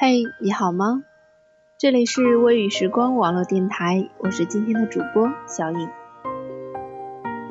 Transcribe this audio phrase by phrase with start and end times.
[0.00, 1.02] 嘿，你好吗？
[1.76, 5.88] 这里是微雨时光网络电台，我是今天的主播小颖。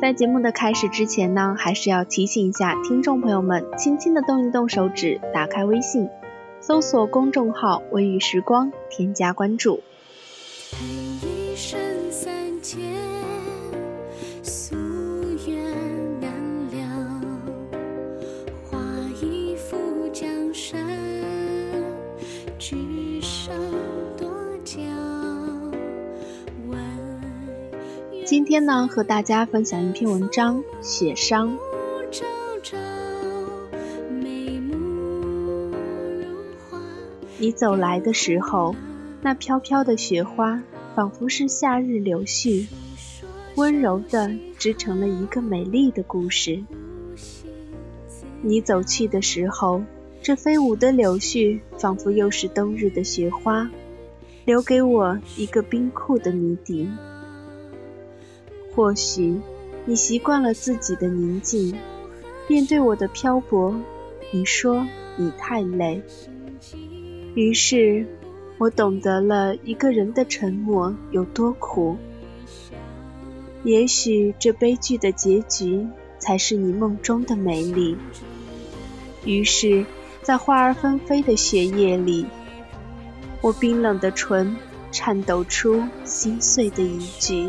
[0.00, 6.08] 在节目的开始之前呢，还是要提醒一下听众朋友们，轻轻的动一动手指，打开微信，
[6.60, 9.80] 搜索公众号“微雨时光”，添加关注。
[28.26, 31.48] 今天呢，和大家分享一篇文章《雪殇》。
[37.38, 38.74] 你走来的时候，
[39.22, 40.60] 那飘飘的雪花
[40.96, 42.66] 仿佛是夏日柳絮，
[43.54, 46.64] 温柔地织成了一个美丽的故事。
[48.42, 49.84] 你走去的时候，
[50.20, 53.70] 这飞舞的柳絮仿佛又是冬日的雪花，
[54.44, 56.90] 留给我一个冰酷的谜底。
[58.76, 59.40] 或许
[59.86, 61.74] 你习惯了自己的宁静，
[62.46, 63.74] 面对我的漂泊，
[64.30, 66.02] 你说你太累。
[67.34, 68.06] 于是，
[68.58, 71.96] 我懂得了一个人的沉默有多苦。
[73.64, 75.86] 也许这悲剧的结局，
[76.18, 77.96] 才是你梦中的美丽。
[79.24, 79.86] 于是，
[80.20, 82.26] 在花儿纷飞的雪夜里，
[83.40, 84.54] 我冰冷的唇
[84.92, 87.48] 颤抖出心碎的一句。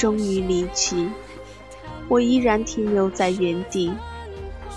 [0.00, 1.10] 终于离去，
[2.08, 3.92] 我依然停留在原地，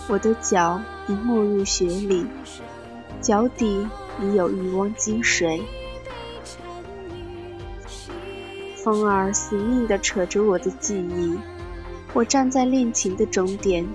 [0.09, 2.25] 我的脚已没入雪里，
[3.21, 3.87] 脚底
[4.19, 5.63] 已有一汪积水。
[8.75, 11.37] 风儿死命地扯着我的记忆，
[12.11, 13.87] 我站在恋情的终点，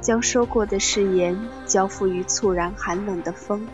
[0.00, 1.36] 将说过的誓言
[1.66, 3.66] 交付于猝然寒冷的风，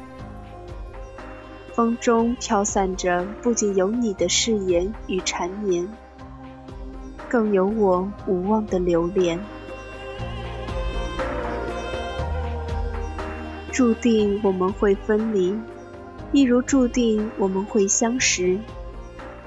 [1.75, 5.87] 风中飘散着不仅有你的誓言与缠绵。
[7.33, 9.41] 更有我无望的留恋，
[13.73, 15.57] 注定我们会分离，
[16.31, 18.59] 一如注定我们会相识。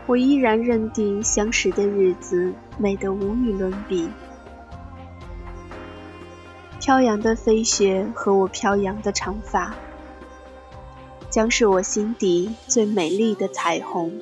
[0.08, 4.10] 我依然认定相识的日子美得无与伦比。
[6.82, 9.76] 飘扬的飞雪和我飘扬的长发，
[11.30, 14.20] 将是我心底最美丽的彩虹。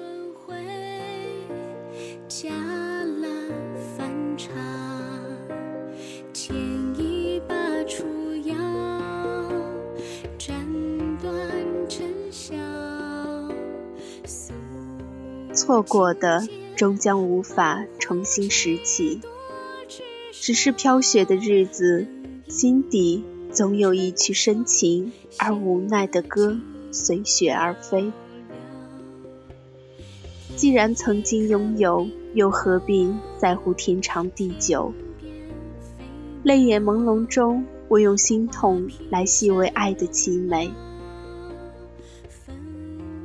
[15.65, 19.21] 错过的终将无法重新拾起，
[20.33, 22.05] 只是飘雪的日子，
[22.49, 26.59] 心底总有一曲深情而无奈的歌
[26.91, 28.11] 随雪而飞。
[30.57, 34.91] 既然曾经拥有，又何必在乎天长地久？
[36.43, 40.69] 泪眼朦胧中，我用心痛来细味爱的凄美。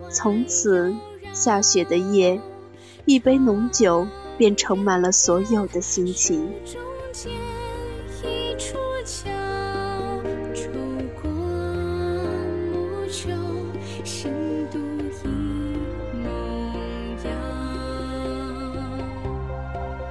[0.09, 0.95] 从此。
[1.39, 2.41] 下雪的夜，
[3.05, 4.07] 一杯浓酒
[4.37, 6.51] 便盛满了所有的心情。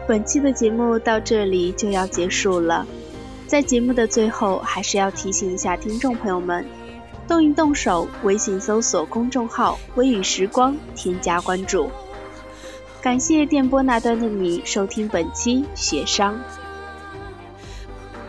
[0.07, 2.87] 本期的节目到这里就要结束了，
[3.45, 6.65] 在节目的最后，还是要提醒一下听众朋友们。
[7.27, 11.91] 动一动手，微信搜索公众号“微雨时光”，添加关注。
[13.01, 16.39] 感谢电波那端的你收听本期雪商，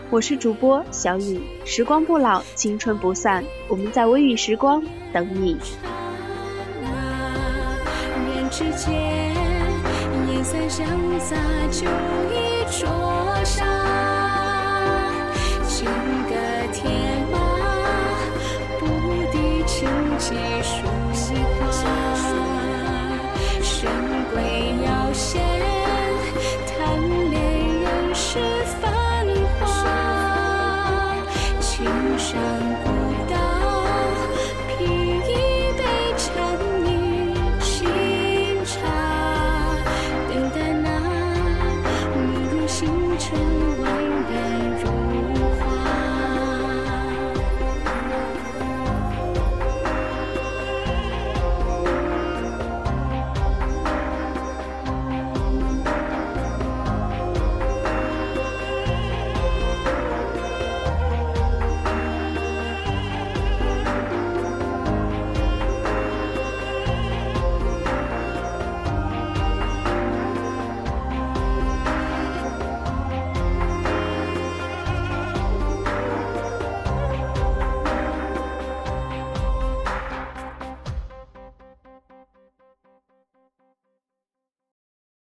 [0.09, 1.41] 我是主播小雨。
[1.65, 5.57] 时光不老，青春不散，我们在微雨时光等你。
[8.51, 8.91] 之间，
[10.33, 10.85] 烟散香
[11.19, 11.35] 洒
[11.71, 11.85] 酒
[12.31, 13.08] 一桌。